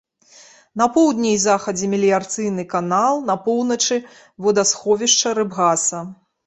На 0.81 0.87
поўдні 0.95 1.29
і 1.33 1.41
захадзе 1.43 1.91
меліярацыйны 1.93 2.67
канал, 2.73 3.23
на 3.31 3.39
поўначы 3.47 4.03
вадасховішча 4.49 5.27
рыбгаса. 5.43 5.99